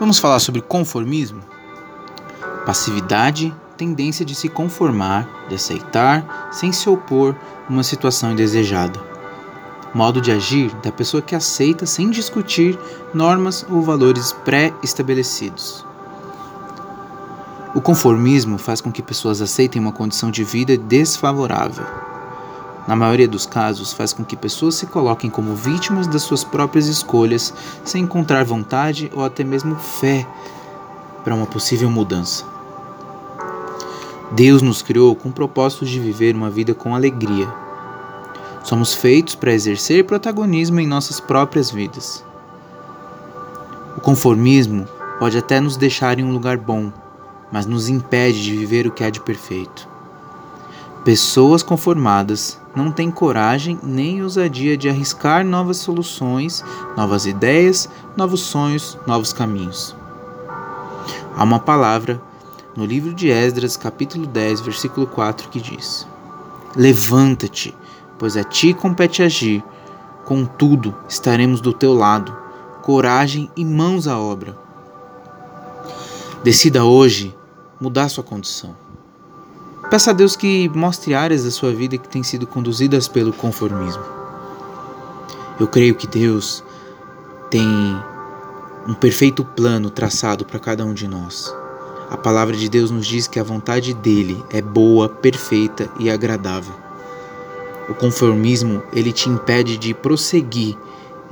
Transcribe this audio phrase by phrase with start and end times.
[0.00, 1.42] Vamos falar sobre conformismo?
[2.64, 7.36] Passividade, tendência de se conformar, de aceitar, sem se opor
[7.68, 8.98] uma situação indesejada.
[9.92, 12.78] Modo de agir da pessoa que aceita sem discutir
[13.12, 15.84] normas ou valores pré-estabelecidos.
[17.74, 21.84] O conformismo faz com que pessoas aceitem uma condição de vida desfavorável.
[22.88, 26.86] Na maioria dos casos, faz com que pessoas se coloquem como vítimas das suas próprias
[26.86, 27.52] escolhas,
[27.84, 30.26] sem encontrar vontade ou até mesmo fé
[31.22, 32.44] para uma possível mudança.
[34.32, 37.52] Deus nos criou com o propósito de viver uma vida com alegria.
[38.62, 42.24] Somos feitos para exercer protagonismo em nossas próprias vidas.
[43.96, 44.86] O conformismo
[45.18, 46.92] pode até nos deixar em um lugar bom,
[47.50, 49.89] mas nos impede de viver o que há de perfeito.
[51.04, 56.62] Pessoas conformadas não têm coragem nem ousadia de arriscar novas soluções,
[56.94, 59.96] novas ideias, novos sonhos, novos caminhos.
[61.34, 62.20] Há uma palavra
[62.76, 66.06] no livro de Esdras, capítulo 10, versículo 4, que diz:
[66.76, 67.74] Levanta-te,
[68.18, 69.64] pois a ti compete agir,
[70.26, 72.36] contudo estaremos do teu lado,
[72.82, 74.54] coragem e mãos à obra.
[76.44, 77.34] Decida hoje
[77.80, 78.76] mudar sua condição.
[79.90, 84.04] Peça a Deus que mostre áreas da sua vida que têm sido conduzidas pelo conformismo.
[85.58, 86.62] Eu creio que Deus
[87.50, 87.66] tem
[88.86, 91.52] um perfeito plano traçado para cada um de nós.
[92.08, 96.74] A palavra de Deus nos diz que a vontade dele é boa, perfeita e agradável.
[97.88, 100.78] O conformismo, ele te impede de prosseguir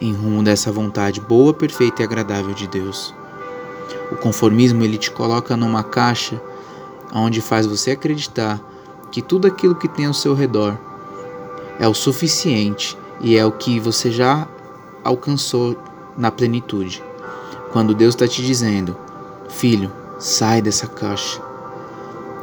[0.00, 3.14] em rumo dessa vontade boa, perfeita e agradável de Deus.
[4.10, 6.42] O conformismo ele te coloca numa caixa
[7.12, 8.60] onde faz você acreditar
[9.10, 10.76] que tudo aquilo que tem ao seu redor
[11.78, 14.46] é o suficiente e é o que você já
[15.02, 15.76] alcançou
[16.16, 17.02] na plenitude.
[17.72, 18.96] Quando Deus está te dizendo,
[19.48, 21.40] filho, sai dessa caixa.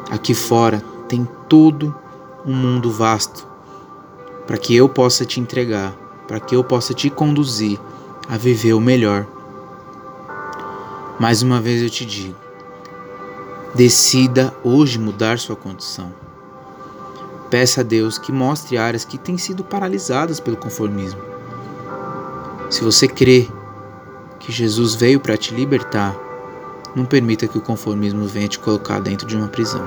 [0.09, 1.93] Aqui fora tem todo
[2.45, 3.47] um mundo vasto
[4.47, 5.93] para que eu possa te entregar,
[6.27, 7.80] para que eu possa te conduzir
[8.30, 9.27] a viver o melhor
[11.17, 12.36] mais uma vez eu te digo:
[13.75, 16.13] decida hoje mudar sua condição.
[17.49, 21.21] Peça a Deus que mostre áreas que têm sido paralisadas pelo conformismo.
[22.69, 23.47] Se você crê
[24.39, 26.15] que Jesus veio para te libertar,
[26.95, 29.85] não permita que o conformismo venha te colocar dentro de uma prisão.